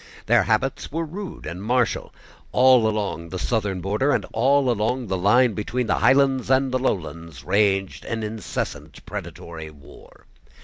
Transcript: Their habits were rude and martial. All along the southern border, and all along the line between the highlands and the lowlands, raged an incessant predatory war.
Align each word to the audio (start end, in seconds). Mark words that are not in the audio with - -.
Their 0.25 0.41
habits 0.41 0.91
were 0.91 1.05
rude 1.05 1.45
and 1.45 1.61
martial. 1.61 2.11
All 2.51 2.89
along 2.89 3.29
the 3.29 3.37
southern 3.37 3.81
border, 3.81 4.09
and 4.13 4.25
all 4.33 4.71
along 4.71 5.05
the 5.05 5.15
line 5.15 5.53
between 5.53 5.85
the 5.85 5.99
highlands 5.99 6.49
and 6.49 6.71
the 6.71 6.79
lowlands, 6.79 7.43
raged 7.43 8.03
an 8.05 8.23
incessant 8.23 9.05
predatory 9.05 9.69
war. 9.69 10.25